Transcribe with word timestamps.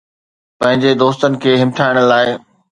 پنهنجن 0.59 0.97
دوستن 1.03 1.31
کي 1.43 1.51
همٿائڻ 1.63 1.95
لاءِ 2.11 2.27